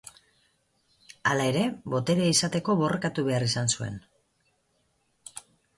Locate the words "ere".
1.51-1.67